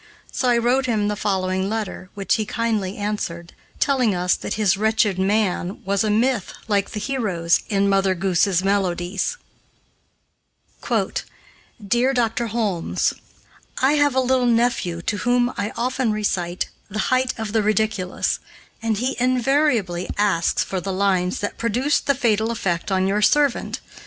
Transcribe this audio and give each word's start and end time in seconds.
So 0.31 0.49
I 0.49 0.57
wrote 0.57 0.87
him 0.87 1.09
the 1.09 1.15
following 1.15 1.69
letter, 1.69 2.09
which 2.15 2.33
he 2.33 2.43
kindly 2.47 2.97
answered, 2.97 3.53
telling 3.79 4.15
us 4.15 4.33
that 4.33 4.55
his 4.55 4.75
"wretched 4.75 5.19
man" 5.19 5.85
was 5.85 6.03
a 6.03 6.09
myth 6.09 6.53
like 6.67 6.89
the 6.89 6.99
heroes 6.99 7.59
in 7.69 7.87
"Mother 7.87 8.15
Goose's 8.15 8.63
Melodies": 8.63 9.37
"DEAR 11.87 12.15
DR. 12.15 12.47
HOLMES: 12.47 13.13
"I 13.79 13.91
have 13.93 14.15
a 14.15 14.19
little 14.21 14.47
nephew 14.47 15.03
to 15.03 15.17
whom 15.17 15.53
I 15.55 15.71
often 15.77 16.11
recite 16.11 16.69
'The 16.89 17.09
Height 17.13 17.35
of 17.37 17.53
the 17.53 17.61
Ridiculous,' 17.61 18.39
and 18.81 18.97
he 18.97 19.15
invariably 19.19 20.09
asks 20.17 20.63
for 20.63 20.81
the 20.81 20.91
lines 20.91 21.39
that 21.41 21.59
produced 21.59 22.07
the 22.07 22.15
fatal 22.15 22.49
effect 22.49 22.91
on 22.91 23.05
your 23.05 23.21
servant. 23.21 23.79